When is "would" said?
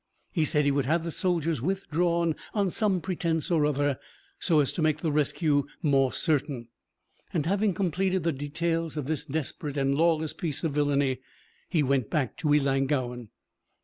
0.71-0.87